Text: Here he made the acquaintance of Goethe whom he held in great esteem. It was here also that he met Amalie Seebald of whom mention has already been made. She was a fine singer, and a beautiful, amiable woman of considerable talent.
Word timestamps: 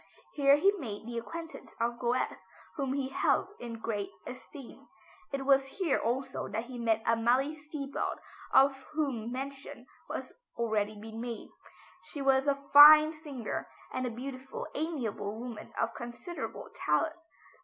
Here 0.33 0.55
he 0.57 0.71
made 0.79 1.05
the 1.05 1.19
acquaintance 1.19 1.75
of 1.79 1.99
Goethe 1.99 2.35
whom 2.75 2.93
he 2.93 3.09
held 3.09 3.49
in 3.59 3.77
great 3.77 4.09
esteem. 4.25 4.87
It 5.31 5.45
was 5.45 5.67
here 5.77 5.99
also 5.99 6.47
that 6.47 6.63
he 6.65 6.79
met 6.79 7.03
Amalie 7.05 7.55
Seebald 7.55 8.17
of 8.51 8.75
whom 8.93 9.31
mention 9.31 9.85
has 10.11 10.33
already 10.57 10.99
been 10.99 11.21
made. 11.21 11.49
She 12.05 12.19
was 12.19 12.47
a 12.47 12.67
fine 12.73 13.13
singer, 13.13 13.69
and 13.93 14.07
a 14.07 14.09
beautiful, 14.09 14.65
amiable 14.73 15.37
woman 15.39 15.71
of 15.79 15.93
considerable 15.93 16.69
talent. 16.73 17.17